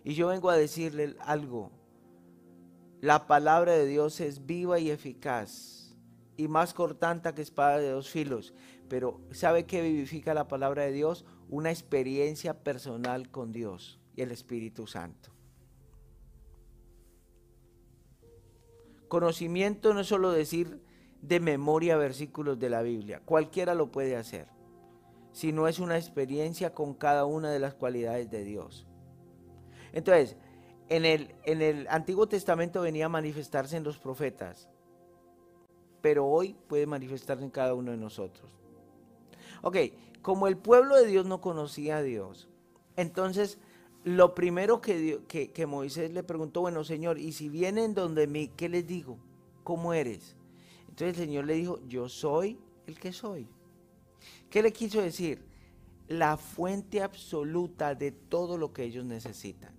Y 0.05 0.15
yo 0.15 0.29
vengo 0.29 0.51
a 0.51 0.57
decirle 0.57 1.17
algo. 1.21 1.73
La 3.01 3.27
palabra 3.27 3.73
de 3.73 3.87
Dios 3.87 4.21
es 4.21 4.47
viva 4.47 4.79
y 4.79 4.91
eficaz 4.91 5.97
y 6.37 6.49
más 6.49 6.75
cortante 6.75 7.33
que 7.35 7.43
espada 7.43 7.79
de 7.79 7.91
dos 7.91 8.09
filos. 8.09 8.55
Pero 8.89 9.21
¿sabe 9.33 9.67
qué 9.67 9.83
vivifica 9.83 10.35
la 10.35 10.49
palabra 10.49 10.85
de 10.85 10.93
Dios? 10.93 11.25
Una 11.49 11.71
experiencia 11.71 12.63
personal 12.63 13.31
con 13.31 13.53
Dios 13.53 14.01
y 14.17 14.23
el 14.23 14.31
Espíritu 14.31 14.87
Santo. 14.87 15.34
Conocimiento 19.15 19.95
no 19.95 20.01
es 20.01 20.09
solo 20.09 20.33
decir 20.33 20.83
de 21.23 21.39
memoria 21.39 21.97
versículos 21.97 22.59
de 22.59 22.69
la 22.69 22.83
Biblia, 22.83 23.23
cualquiera 23.25 23.73
lo 23.73 23.93
puede 23.93 24.17
hacer, 24.17 24.49
sino 25.31 25.69
es 25.69 25.79
una 25.79 25.97
experiencia 25.97 26.75
con 26.75 26.95
cada 26.95 27.25
una 27.25 27.53
de 27.53 27.61
las 27.61 27.75
cualidades 27.75 28.29
de 28.29 28.43
Dios. 28.43 28.89
Entonces, 29.93 30.37
en 30.89 31.05
el, 31.05 31.33
en 31.45 31.63
el 31.63 31.87
Antiguo 31.91 32.27
Testamento 32.27 32.81
venía 32.81 33.07
a 33.07 33.09
manifestarse 33.09 33.77
en 33.77 33.85
los 33.85 33.99
profetas, 33.99 34.69
pero 36.01 36.27
hoy 36.27 36.57
puede 36.67 36.87
manifestarse 36.87 37.45
en 37.45 37.51
cada 37.51 37.75
uno 37.75 37.93
de 37.93 37.99
nosotros. 37.99 38.51
Ok, 39.63 39.77
como 40.23 40.49
el 40.49 40.57
pueblo 40.57 40.97
de 40.97 41.07
Dios 41.07 41.25
no 41.25 41.41
conocía 41.41 41.99
a 41.99 42.03
Dios, 42.03 42.49
entonces 42.97 43.61
lo 44.05 44.35
primero 44.35 44.81
que, 44.81 45.23
que 45.27 45.67
Moisés 45.67 46.13
le 46.13 46.23
preguntó, 46.23 46.61
bueno 46.61 46.85
Señor, 46.85 47.19
y 47.19 47.33
si 47.33 47.49
vienen 47.49 47.95
donde 47.95 48.27
mí, 48.27 48.51
¿qué 48.55 48.69
les 48.69 48.87
digo? 48.87 49.19
¿Cómo 49.63 49.95
eres? 49.95 50.37
Entonces 50.89 51.19
el 51.19 51.27
Señor 51.27 51.47
le 51.47 51.55
dijo, 51.55 51.81
yo 51.89 52.09
soy 52.09 52.59
el 52.87 52.99
que 52.99 53.13
soy. 53.13 53.49
¿Qué 54.51 54.63
le 54.63 54.73
quiso 54.73 55.01
decir? 55.01 55.43
La 56.07 56.37
fuente 56.37 57.03
absoluta 57.03 57.95
de 57.95 58.13
todo 58.13 58.59
lo 58.59 58.73
que 58.73 58.85
ellos 58.85 59.05
necesitan. 59.05 59.75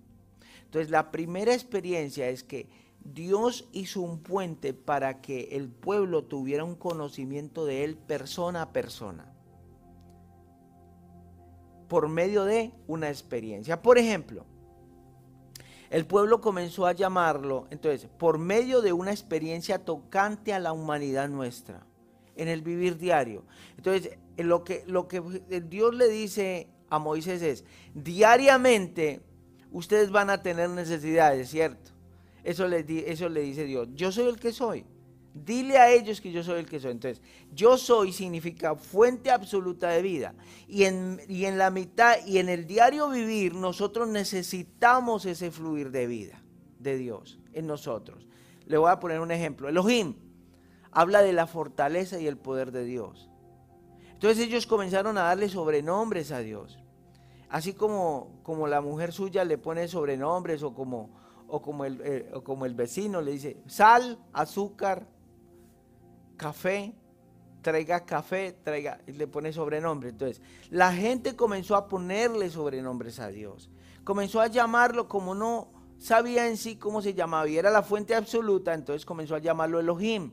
Entonces 0.64 0.90
la 0.90 1.12
primera 1.12 1.54
experiencia 1.54 2.28
es 2.28 2.42
que 2.42 2.68
Dios 3.04 3.68
hizo 3.72 4.00
un 4.00 4.18
puente 4.18 4.74
para 4.74 5.20
que 5.20 5.50
el 5.52 5.68
pueblo 5.68 6.24
tuviera 6.24 6.64
un 6.64 6.74
conocimiento 6.74 7.64
de 7.64 7.84
Él 7.84 7.96
persona 7.96 8.62
a 8.62 8.72
persona. 8.72 9.35
Por 11.88 12.08
medio 12.08 12.44
de 12.44 12.72
una 12.86 13.08
experiencia. 13.08 13.80
Por 13.80 13.98
ejemplo, 13.98 14.44
el 15.90 16.06
pueblo 16.06 16.40
comenzó 16.40 16.86
a 16.86 16.92
llamarlo, 16.92 17.66
entonces, 17.70 18.08
por 18.18 18.38
medio 18.38 18.80
de 18.80 18.92
una 18.92 19.12
experiencia 19.12 19.84
tocante 19.84 20.52
a 20.52 20.58
la 20.58 20.72
humanidad 20.72 21.28
nuestra, 21.28 21.86
en 22.34 22.48
el 22.48 22.62
vivir 22.62 22.98
diario. 22.98 23.44
Entonces, 23.76 24.18
eh, 24.36 24.42
lo 24.42 24.64
que, 24.64 24.84
lo 24.86 25.06
que 25.06 25.20
Dios 25.68 25.94
le 25.94 26.08
dice 26.08 26.68
a 26.90 26.98
Moisés 26.98 27.40
es, 27.42 27.64
diariamente 27.94 29.20
ustedes 29.70 30.10
van 30.10 30.30
a 30.30 30.42
tener 30.42 30.70
necesidades, 30.70 31.50
¿cierto? 31.50 31.92
Eso 32.42 32.66
le, 32.68 32.84
eso 33.10 33.28
le 33.28 33.40
dice 33.40 33.64
Dios, 33.64 33.88
yo 33.94 34.12
soy 34.12 34.28
el 34.28 34.38
que 34.38 34.52
soy. 34.52 34.84
Dile 35.44 35.76
a 35.78 35.90
ellos 35.90 36.20
que 36.20 36.32
yo 36.32 36.42
soy 36.42 36.60
el 36.60 36.66
que 36.66 36.80
soy. 36.80 36.92
Entonces, 36.92 37.22
yo 37.52 37.76
soy 37.76 38.12
significa 38.12 38.74
fuente 38.74 39.30
absoluta 39.30 39.88
de 39.90 40.02
vida. 40.02 40.34
Y 40.66 40.84
en, 40.84 41.20
y 41.28 41.44
en 41.44 41.58
la 41.58 41.70
mitad 41.70 42.16
y 42.26 42.38
en 42.38 42.48
el 42.48 42.66
diario 42.66 43.10
vivir, 43.10 43.54
nosotros 43.54 44.08
necesitamos 44.08 45.26
ese 45.26 45.50
fluir 45.50 45.90
de 45.90 46.06
vida 46.06 46.42
de 46.78 46.96
Dios 46.96 47.38
en 47.52 47.66
nosotros. 47.66 48.26
Le 48.66 48.78
voy 48.78 48.90
a 48.90 48.98
poner 48.98 49.20
un 49.20 49.30
ejemplo. 49.30 49.68
Elohim 49.68 50.14
habla 50.90 51.22
de 51.22 51.32
la 51.32 51.46
fortaleza 51.46 52.18
y 52.18 52.26
el 52.26 52.38
poder 52.38 52.72
de 52.72 52.84
Dios. 52.84 53.28
Entonces 54.12 54.46
ellos 54.46 54.66
comenzaron 54.66 55.18
a 55.18 55.24
darle 55.24 55.48
sobrenombres 55.50 56.32
a 56.32 56.38
Dios. 56.38 56.78
Así 57.50 57.74
como, 57.74 58.40
como 58.42 58.66
la 58.66 58.80
mujer 58.80 59.12
suya 59.12 59.44
le 59.44 59.58
pone 59.58 59.88
sobrenombres 59.88 60.62
o 60.62 60.74
como, 60.74 61.10
o 61.46 61.60
como, 61.60 61.84
el, 61.84 62.00
eh, 62.02 62.30
o 62.32 62.42
como 62.42 62.64
el 62.64 62.74
vecino 62.74 63.20
le 63.20 63.32
dice 63.32 63.58
sal, 63.66 64.18
azúcar, 64.32 65.06
café, 66.36 66.94
traiga 67.62 68.04
café, 68.04 68.56
traiga, 68.62 69.00
y 69.06 69.12
le 69.12 69.26
pone 69.26 69.52
sobrenombre. 69.52 70.10
Entonces, 70.10 70.40
la 70.70 70.92
gente 70.92 71.34
comenzó 71.34 71.76
a 71.76 71.88
ponerle 71.88 72.50
sobrenombres 72.50 73.18
a 73.18 73.28
Dios. 73.28 73.70
Comenzó 74.04 74.40
a 74.40 74.46
llamarlo 74.46 75.08
como 75.08 75.34
no 75.34 75.72
sabía 75.98 76.48
en 76.48 76.56
sí 76.56 76.76
cómo 76.76 77.02
se 77.02 77.14
llamaba 77.14 77.48
y 77.48 77.56
era 77.56 77.70
la 77.70 77.82
fuente 77.82 78.14
absoluta, 78.14 78.74
entonces 78.74 79.04
comenzó 79.04 79.34
a 79.34 79.38
llamarlo 79.38 79.80
Elohim, 79.80 80.32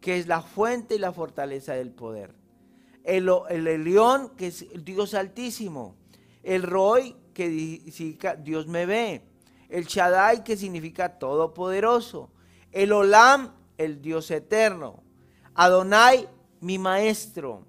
que 0.00 0.18
es 0.18 0.26
la 0.26 0.42
fuente 0.42 0.94
y 0.94 0.98
la 0.98 1.12
fortaleza 1.12 1.74
del 1.74 1.90
poder. 1.90 2.34
El, 3.04 3.30
el 3.48 3.66
Elión, 3.66 4.30
que 4.36 4.48
es 4.48 4.66
Dios 4.84 5.14
altísimo. 5.14 5.96
El 6.42 6.62
Roy, 6.62 7.16
que 7.34 7.48
significa 7.48 8.34
Dios 8.34 8.66
me 8.66 8.86
ve. 8.86 9.22
El 9.68 9.84
Shaddai, 9.84 10.42
que 10.44 10.56
significa 10.56 11.18
todopoderoso. 11.18 12.30
El 12.72 12.92
Olam, 12.92 13.52
el 13.80 14.02
Dios 14.02 14.30
eterno. 14.30 15.02
Adonai, 15.54 16.28
mi 16.60 16.78
maestro, 16.78 17.66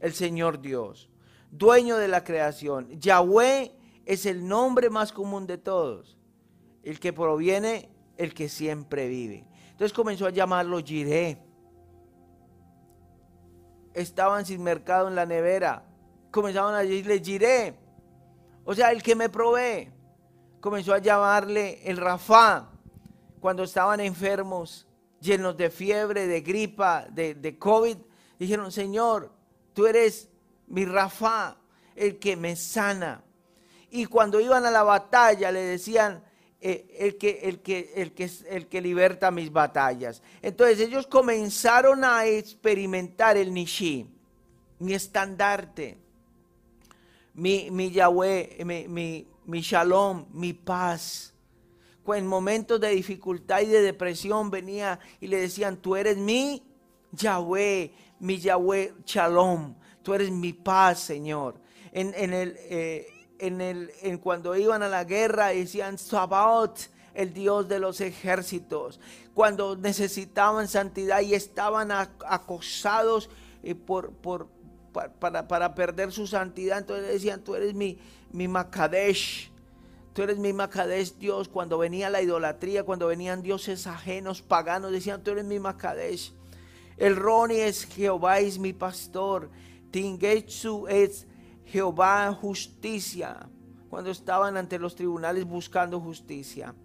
el 0.00 0.12
Señor 0.12 0.60
Dios, 0.60 1.08
dueño 1.50 1.96
de 1.96 2.08
la 2.08 2.24
creación. 2.24 2.88
Yahweh 2.98 3.72
es 4.04 4.26
el 4.26 4.46
nombre 4.46 4.90
más 4.90 5.12
común 5.12 5.46
de 5.46 5.56
todos, 5.56 6.18
el 6.82 6.98
que 6.98 7.12
proviene, 7.12 7.88
el 8.16 8.34
que 8.34 8.48
siempre 8.48 9.06
vive. 9.06 9.46
Entonces 9.70 9.92
comenzó 9.92 10.26
a 10.26 10.30
llamarlo 10.30 10.80
Jireh. 10.80 11.38
Estaban 13.94 14.44
sin 14.44 14.60
mercado 14.60 15.06
en 15.06 15.14
la 15.14 15.24
nevera. 15.24 15.84
Comenzaban 16.32 16.74
a 16.74 16.80
decirle 16.80 17.20
Jireh. 17.20 17.76
O 18.64 18.74
sea, 18.74 18.90
el 18.90 19.04
que 19.04 19.14
me 19.14 19.28
provee. 19.28 19.92
Comenzó 20.60 20.94
a 20.94 20.98
llamarle 20.98 21.80
el 21.88 21.96
Rafa 21.96 22.70
cuando 23.38 23.62
estaban 23.62 24.00
enfermos, 24.00 24.88
llenos 25.24 25.56
de 25.56 25.70
fiebre, 25.70 26.26
de 26.26 26.40
gripa, 26.42 27.06
de, 27.10 27.56
COVID. 27.58 27.96
Dijeron, 28.38 28.70
Señor, 28.70 29.32
tú 29.72 29.86
eres 29.86 30.28
mi 30.66 30.84
Rafa, 30.84 31.56
el 31.96 32.18
que 32.18 32.36
me 32.36 32.54
sana. 32.54 33.24
Y 33.90 34.06
cuando 34.06 34.40
iban 34.40 34.66
a 34.66 34.70
la 34.70 34.82
batalla 34.82 35.50
le 35.50 35.60
decían, 35.60 36.22
eh, 36.60 36.96
el, 36.98 37.16
que, 37.16 37.40
el, 37.42 37.60
que, 37.60 37.92
el, 37.96 38.12
que, 38.12 38.30
el 38.48 38.68
que 38.68 38.80
liberta 38.80 39.30
mis 39.30 39.50
batallas. 39.52 40.22
Entonces 40.42 40.80
ellos 40.80 41.06
comenzaron 41.06 42.04
a 42.04 42.26
experimentar 42.26 43.36
el 43.36 43.52
Nishi, 43.52 44.06
mi 44.78 44.94
estandarte, 44.94 45.98
mi, 47.34 47.70
mi 47.70 47.90
Yahweh, 47.90 48.64
mi, 48.64 48.88
mi, 48.88 49.28
mi 49.46 49.60
Shalom, 49.60 50.26
mi 50.32 50.52
paz. 50.52 51.33
En 52.06 52.26
momentos 52.26 52.80
de 52.80 52.90
dificultad 52.90 53.60
y 53.60 53.66
de 53.66 53.80
depresión 53.80 54.50
venía 54.50 54.98
y 55.20 55.26
le 55.28 55.40
decían, 55.40 55.78
tú 55.78 55.96
eres 55.96 56.16
mi 56.18 56.62
Yahweh, 57.12 57.92
mi 58.20 58.38
Yahweh 58.38 58.94
Shalom, 59.06 59.74
tú 60.02 60.14
eres 60.14 60.30
mi 60.30 60.52
paz, 60.52 61.00
Señor. 61.00 61.54
En, 61.92 62.12
eh, 62.16 63.06
cuando 64.22 64.56
iban 64.56 64.82
a 64.82 64.88
la 64.88 65.04
guerra 65.04 65.48
decían 65.48 65.96
Sabaoth, 65.96 66.88
el 67.14 67.32
Dios 67.32 67.68
de 67.68 67.78
los 67.78 68.00
ejércitos. 68.00 69.00
Cuando 69.32 69.76
necesitaban 69.76 70.68
santidad 70.68 71.20
y 71.20 71.34
estaban 71.34 71.90
acosados 71.92 73.30
eh, 73.62 73.74
por, 73.74 74.12
para, 75.18 75.74
perder 75.74 76.12
su 76.12 76.26
santidad, 76.26 76.78
entonces 76.78 77.08
decían, 77.08 77.42
tú 77.42 77.54
eres 77.54 77.74
mi, 77.74 77.98
mi 78.32 78.48
Makadesh. 78.48 79.50
Tú 80.14 80.22
eres 80.22 80.38
mi 80.38 80.52
Makadesh, 80.52 81.18
Dios. 81.18 81.48
Cuando 81.48 81.76
venía 81.76 82.08
la 82.08 82.22
idolatría, 82.22 82.84
cuando 82.84 83.08
venían 83.08 83.42
dioses 83.42 83.88
ajenos, 83.88 84.42
paganos, 84.42 84.92
decían, 84.92 85.24
tú 85.24 85.32
eres 85.32 85.44
mi 85.44 85.58
Makadesh. 85.58 86.32
El 86.96 87.16
Roni 87.16 87.56
es 87.56 87.84
Jehová, 87.84 88.38
es 88.38 88.58
mi 88.60 88.72
pastor. 88.72 89.50
Tingetsu 89.90 90.86
es 90.86 91.26
Jehová 91.66 92.32
justicia, 92.32 93.48
cuando 93.90 94.10
estaban 94.10 94.56
ante 94.56 94.78
los 94.78 94.94
tribunales 94.94 95.44
buscando 95.44 96.00
justicia. 96.00 96.76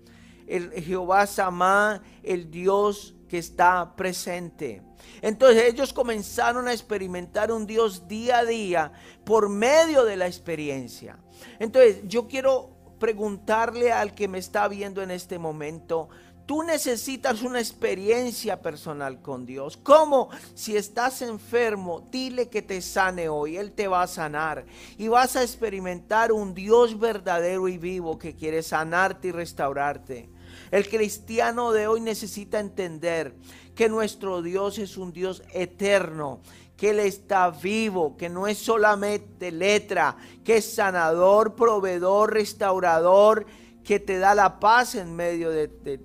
El 0.48 0.72
Jehová 0.72 1.28
Samá, 1.28 2.02
el 2.24 2.50
Dios 2.50 3.14
que 3.28 3.38
está 3.38 3.96
presente. 3.96 4.82
Entonces 5.22 5.72
ellos 5.72 5.94
comenzaron 5.94 6.68
a 6.68 6.74
experimentar 6.74 7.52
un 7.52 7.68
Dios 7.68 8.08
día 8.08 8.40
a 8.40 8.46
día 8.46 8.92
por 9.24 9.50
medio 9.50 10.04
de 10.04 10.18
la 10.18 10.26
experiencia. 10.26 11.20
Entonces 11.60 12.02
yo 12.08 12.28
quiero 12.28 12.79
preguntarle 13.00 13.92
al 13.92 14.14
que 14.14 14.28
me 14.28 14.38
está 14.38 14.68
viendo 14.68 15.02
en 15.02 15.12
este 15.12 15.40
momento, 15.40 16.10
Tú 16.50 16.64
necesitas 16.64 17.44
una 17.44 17.60
experiencia 17.60 18.60
personal 18.60 19.22
con 19.22 19.46
Dios. 19.46 19.78
¿Cómo? 19.78 20.30
Si 20.56 20.76
estás 20.76 21.22
enfermo, 21.22 22.08
dile 22.12 22.50
que 22.50 22.64
te 22.64 22.82
sane 22.82 23.30
hoy. 23.30 23.56
Él 23.56 23.72
te 23.72 23.88
va 23.88 24.02
a 24.02 24.08
sanar. 24.08 24.66
Y 24.98 25.10
vas 25.10 25.36
a 25.36 25.44
experimentar 25.44 26.32
un 26.32 26.56
Dios 26.56 26.98
verdadero 26.98 27.68
y 27.68 27.78
vivo 27.78 28.18
que 28.18 28.34
quiere 28.34 28.64
sanarte 28.64 29.28
y 29.28 29.32
restaurarte. 29.32 30.32
El 30.72 30.90
cristiano 30.90 31.72
de 31.72 31.86
hoy 31.86 32.02
necesita 32.02 32.60
entender 32.60 33.36
que 33.76 33.88
nuestro 33.88 34.42
Dios 34.42 34.80
es 34.80 34.98
un 34.98 35.14
Dios 35.14 35.44
eterno, 35.54 36.42
que 36.80 36.92
Él 36.92 37.00
está 37.00 37.50
vivo, 37.50 38.16
que 38.16 38.30
no 38.30 38.48
es 38.48 38.58
solamente 38.58 39.52
letra, 39.52 40.16
que 40.46 40.58
es 40.58 40.76
sanador, 40.76 41.54
proveedor, 41.54 42.34
restaurador, 42.34 43.46
que 43.84 44.00
te 44.00 44.18
da 44.18 44.34
la 44.34 44.62
paz 44.62 44.96
en 44.96 45.14
medio 45.14 45.50
de, 45.50 46.02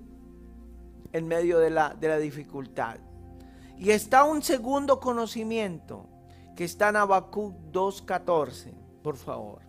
en 1.13 1.27
medio 1.29 1.59
de 1.59 1.69
la, 1.69 1.93
de 1.93 2.09
la 2.09 2.17
dificultad. 2.17 2.97
Y 3.77 3.91
está 3.91 4.25
un 4.25 4.43
segundo 4.43 4.99
conocimiento 4.99 6.09
que 6.57 6.65
está 6.65 6.89
en 6.89 6.97
Habacuc 6.97 7.55
2.14, 7.71 8.73
por 9.01 9.15
favor. 9.15 9.61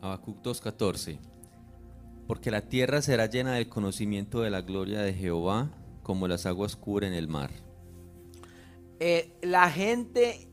Habacuc 0.00 0.40
2.14 0.42 1.33
Porque 2.26 2.50
la 2.50 2.62
tierra 2.62 3.02
será 3.02 3.26
llena 3.26 3.54
del 3.54 3.68
conocimiento 3.68 4.40
de 4.40 4.50
la 4.50 4.62
gloria 4.62 5.00
de 5.00 5.12
Jehová, 5.12 5.70
como 6.02 6.28
las 6.28 6.46
aguas 6.46 6.76
cubren 6.76 7.12
el 7.12 7.28
mar. 7.28 7.50
Eh, 9.00 9.32
la 9.42 9.70
gente, 9.70 10.48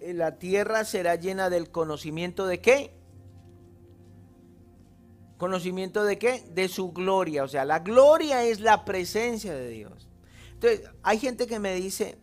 la 0.00 0.38
tierra 0.38 0.84
será 0.84 1.14
llena 1.16 1.48
del 1.48 1.70
conocimiento 1.70 2.46
de 2.46 2.60
qué? 2.60 2.90
¿Conocimiento 5.38 6.04
de 6.04 6.18
qué? 6.18 6.44
De 6.52 6.68
su 6.68 6.92
gloria. 6.92 7.44
O 7.44 7.48
sea, 7.48 7.64
la 7.64 7.80
gloria 7.80 8.44
es 8.44 8.60
la 8.60 8.84
presencia 8.84 9.54
de 9.54 9.68
Dios. 9.68 10.08
Entonces, 10.52 10.88
hay 11.02 11.18
gente 11.18 11.46
que 11.46 11.58
me 11.58 11.74
dice, 11.74 12.18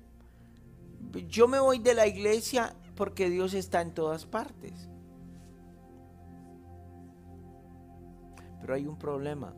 yo 1.27 1.47
me 1.47 1.59
voy 1.59 1.79
de 1.79 1.93
la 1.93 2.07
iglesia 2.07 2.75
porque 2.95 3.29
Dios 3.29 3.53
está 3.53 3.81
en 3.81 3.93
todas 3.93 4.25
partes. 4.25 4.89
Pero 8.61 8.75
hay 8.75 8.85
un 8.85 8.97
problema. 8.97 9.53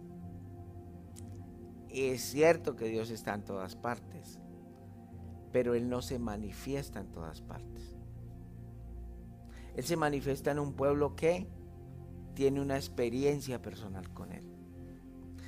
Es 1.89 2.22
cierto 2.22 2.76
que 2.76 2.86
Dios 2.86 3.12
está 3.12 3.36
en 3.36 3.44
todas 3.44 3.76
partes, 3.76 4.39
pero 5.52 5.76
Él 5.76 5.89
no 5.89 6.02
se 6.02 6.18
manifiesta 6.18 7.00
en 7.00 7.12
todas 7.12 7.42
partes. 7.42 7.96
Él 9.76 9.84
se 9.84 9.96
manifiesta 9.96 10.52
en 10.52 10.60
un 10.60 10.74
pueblo 10.74 11.16
que 11.16 11.48
tiene 12.34 12.62
una 12.62 12.78
experiencia 12.78 13.62
personal 13.62 14.12
con 14.13 14.32
Él. 14.32 14.44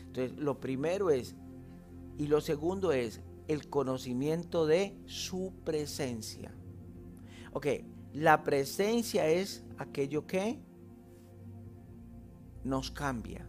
Entonces, 0.05 0.37
lo 0.37 0.59
primero 0.59 1.09
es, 1.09 1.35
y 2.17 2.27
lo 2.27 2.41
segundo 2.41 2.91
es, 2.91 3.21
el 3.47 3.69
conocimiento 3.69 4.65
de 4.65 4.97
su 5.05 5.53
presencia. 5.63 6.51
Ok, 7.53 7.67
la 8.13 8.43
presencia 8.43 9.27
es 9.27 9.63
aquello 9.77 10.25
que 10.25 10.59
nos 12.65 12.89
cambia, 12.89 13.47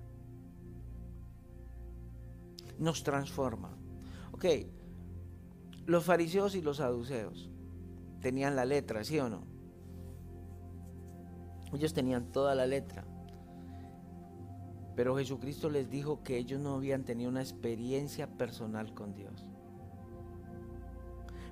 nos 2.79 3.03
transforma. 3.03 3.77
Ok, 4.33 4.45
los 5.87 6.05
fariseos 6.05 6.55
y 6.55 6.61
los 6.61 6.77
saduceos 6.77 7.51
tenían 8.21 8.55
la 8.55 8.67
letra, 8.67 9.03
¿sí 9.05 9.19
o 9.19 9.31
no? 9.31 9.45
Ellos 11.73 11.95
tenían 11.95 12.31
toda 12.31 12.55
la 12.55 12.67
letra. 12.67 13.05
Pero 14.95 15.17
Jesucristo 15.17 15.71
les 15.71 15.91
dijo 15.91 16.23
que 16.23 16.37
ellos 16.37 16.61
no 16.61 16.75
habían 16.75 17.05
tenido 17.05 17.31
una 17.31 17.43
experiencia 17.43 18.27
personal 18.27 18.95
con 18.95 19.15
Dios. 19.15 19.47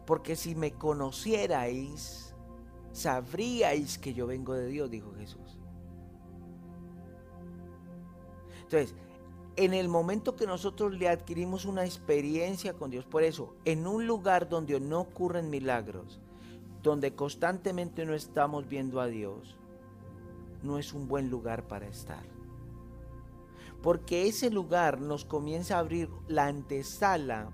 Porque 0.07 0.37
si 0.37 0.55
me 0.55 0.72
conocierais, 0.72 2.35
sabríais 2.92 3.98
que 3.98 4.12
yo 4.12 4.27
vengo 4.27 4.53
de 4.53 4.66
Dios, 4.66 4.90
dijo 4.90 5.14
Jesús. 5.14 5.63
Entonces, 8.64 8.94
en 9.57 9.72
el 9.72 9.88
momento 9.88 10.35
que 10.35 10.46
nosotros 10.46 10.94
le 10.94 11.09
adquirimos 11.09 11.64
una 11.64 11.85
experiencia 11.85 12.74
con 12.74 12.90
Dios, 12.90 13.05
por 13.05 13.22
eso, 13.22 13.55
en 13.64 13.87
un 13.87 14.07
lugar 14.07 14.48
donde 14.48 14.81
no 14.81 15.00
ocurren 15.00 15.50
milagros, 15.50 16.20
donde 16.83 17.14
constantemente 17.14 18.05
no 18.05 18.14
estamos 18.14 18.68
viendo 18.68 19.00
a 19.00 19.07
Dios, 19.07 19.57
no 20.62 20.79
es 20.79 20.92
un 20.92 21.07
buen 21.07 21.31
lugar 21.31 21.68
para 21.68 21.87
estar. 21.87 22.24
Porque 23.83 24.27
ese 24.27 24.50
lugar 24.50 25.00
nos 25.00 25.24
comienza 25.24 25.77
a 25.77 25.81
abrir 25.81 26.09
la 26.27 26.46
antesala 26.46 27.50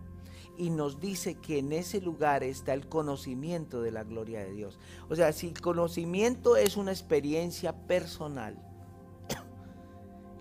y 0.57 0.71
nos 0.71 1.01
dice 1.01 1.35
que 1.35 1.59
en 1.59 1.73
ese 1.73 2.01
lugar 2.01 2.45
está 2.45 2.73
el 2.73 2.89
conocimiento 2.89 3.83
de 3.83 3.91
la 3.91 4.05
gloria 4.05 4.41
de 4.41 4.53
Dios. 4.53 4.79
O 5.09 5.17
sea, 5.17 5.33
si 5.33 5.49
el 5.49 5.61
conocimiento 5.61 6.57
es 6.57 6.77
una 6.77 6.93
experiencia 6.93 7.87
personal, 7.87 8.70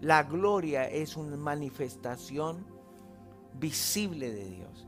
la 0.01 0.23
gloria 0.23 0.89
es 0.89 1.17
una 1.17 1.35
manifestación 1.35 2.65
visible 3.59 4.31
de 4.31 4.45
Dios. 4.45 4.87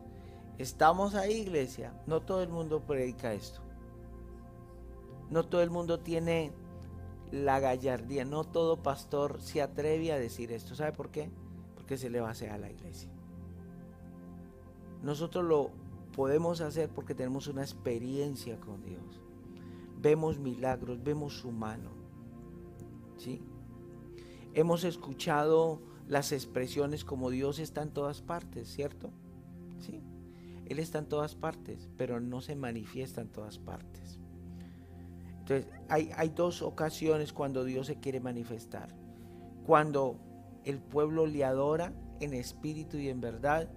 Estamos 0.57 1.15
ahí, 1.15 1.41
iglesia. 1.41 1.93
No 2.07 2.21
todo 2.21 2.43
el 2.43 2.49
mundo 2.49 2.81
predica 2.81 3.33
esto. 3.33 3.61
No 5.29 5.43
todo 5.43 5.61
el 5.61 5.69
mundo 5.69 5.99
tiene 5.99 6.51
la 7.31 7.59
gallardía. 7.59 8.25
No 8.25 8.43
todo 8.43 8.81
pastor 8.81 9.41
se 9.41 9.61
atreve 9.61 10.11
a 10.11 10.19
decir 10.19 10.51
esto. 10.51 10.75
¿Sabe 10.75 10.91
por 10.93 11.09
qué? 11.09 11.29
Porque 11.75 11.97
se 11.97 12.09
le 12.09 12.21
va 12.21 12.29
a 12.29 12.31
hacer 12.31 12.51
a 12.51 12.57
la 12.57 12.69
iglesia. 12.69 13.09
Nosotros 15.01 15.43
lo 15.43 15.71
podemos 16.15 16.61
hacer 16.61 16.89
porque 16.89 17.15
tenemos 17.15 17.47
una 17.47 17.63
experiencia 17.63 18.59
con 18.59 18.83
Dios. 18.83 19.21
Vemos 19.99 20.37
milagros, 20.37 21.03
vemos 21.03 21.33
su 21.33 21.51
mano. 21.51 21.89
¿Sí? 23.17 23.41
Hemos 24.53 24.83
escuchado 24.83 25.81
las 26.07 26.31
expresiones 26.31 27.05
como 27.05 27.29
Dios 27.29 27.59
está 27.59 27.81
en 27.81 27.91
todas 27.91 28.21
partes, 28.21 28.67
¿cierto? 28.67 29.11
¿Sí? 29.79 30.01
Él 30.65 30.79
está 30.79 30.99
en 30.99 31.07
todas 31.07 31.35
partes, 31.35 31.89
pero 31.97 32.19
no 32.19 32.41
se 32.41 32.55
manifiesta 32.55 33.21
en 33.21 33.29
todas 33.29 33.59
partes. 33.59 34.19
Entonces, 35.39 35.67
hay, 35.89 36.11
hay 36.15 36.29
dos 36.29 36.61
ocasiones 36.61 37.33
cuando 37.33 37.63
Dios 37.63 37.87
se 37.87 37.99
quiere 37.99 38.19
manifestar. 38.19 38.95
Cuando 39.65 40.19
el 40.63 40.79
pueblo 40.79 41.25
le 41.25 41.43
adora 41.43 41.93
en 42.19 42.33
espíritu 42.33 42.97
y 42.97 43.09
en 43.09 43.21
verdad, 43.21 43.69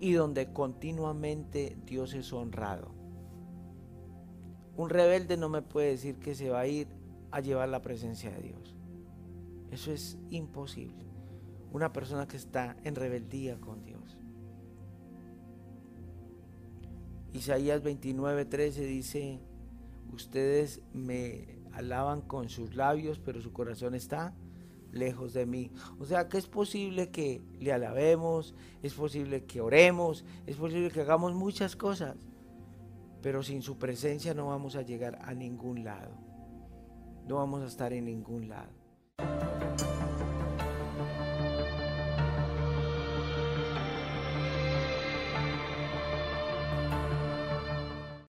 y 0.00 0.12
donde 0.12 0.52
continuamente 0.52 1.76
Dios 1.84 2.14
es 2.14 2.32
honrado. 2.32 2.94
Un 4.76 4.88
rebelde 4.88 5.36
no 5.36 5.48
me 5.50 5.60
puede 5.60 5.90
decir 5.90 6.18
que 6.18 6.34
se 6.34 6.48
va 6.48 6.60
a 6.60 6.66
ir 6.66 6.88
a 7.30 7.40
llevar 7.40 7.68
la 7.68 7.82
presencia 7.82 8.30
de 8.30 8.42
Dios. 8.42 8.74
Eso 9.70 9.92
es 9.92 10.18
imposible. 10.30 11.06
Una 11.72 11.92
persona 11.92 12.26
que 12.26 12.36
está 12.36 12.76
en 12.82 12.94
rebeldía 12.96 13.60
con 13.60 13.84
Dios. 13.84 14.18
Isaías 17.32 17.82
29:13 17.82 18.86
dice, 18.86 19.40
ustedes 20.12 20.82
me 20.92 21.60
alaban 21.72 22.22
con 22.22 22.48
sus 22.48 22.74
labios, 22.74 23.20
pero 23.20 23.40
su 23.40 23.52
corazón 23.52 23.94
está 23.94 24.34
lejos 24.92 25.32
de 25.32 25.46
mí. 25.46 25.70
O 26.00 26.04
sea 26.04 26.28
que 26.28 26.38
es 26.38 26.46
posible 26.46 27.10
que 27.10 27.42
le 27.60 27.72
alabemos, 27.72 28.54
es 28.82 28.94
posible 28.94 29.44
que 29.44 29.60
oremos, 29.60 30.24
es 30.46 30.56
posible 30.56 30.90
que 30.90 31.02
hagamos 31.02 31.34
muchas 31.34 31.76
cosas, 31.76 32.16
pero 33.22 33.42
sin 33.44 33.62
su 33.62 33.78
presencia 33.78 34.34
no 34.34 34.48
vamos 34.48 34.74
a 34.74 34.82
llegar 34.82 35.18
a 35.22 35.32
ningún 35.34 35.84
lado. 35.84 36.29
No 37.30 37.36
vamos 37.36 37.62
a 37.62 37.66
estar 37.66 37.92
en 37.92 38.06
ningún 38.06 38.48
lado. 38.48 38.72